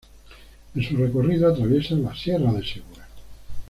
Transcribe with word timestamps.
En 0.73 0.81
su 0.81 0.97
recorrido 0.97 1.47
atraviesa 1.47 1.93
la 1.93 2.15
Sierra 2.15 2.51
de 2.53 2.65
Segura. 2.65 3.07